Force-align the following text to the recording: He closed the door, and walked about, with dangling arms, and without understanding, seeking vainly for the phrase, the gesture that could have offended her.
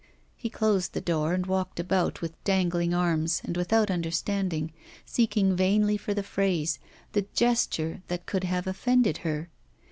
He 0.35 0.49
closed 0.49 0.93
the 0.93 0.99
door, 0.99 1.31
and 1.31 1.45
walked 1.45 1.79
about, 1.79 2.21
with 2.23 2.43
dangling 2.43 2.91
arms, 2.91 3.39
and 3.45 3.55
without 3.55 3.91
understanding, 3.91 4.73
seeking 5.05 5.55
vainly 5.55 5.95
for 5.95 6.15
the 6.15 6.23
phrase, 6.23 6.79
the 7.11 7.27
gesture 7.35 8.01
that 8.07 8.25
could 8.25 8.45
have 8.45 8.65
offended 8.65 9.19
her. 9.19 9.51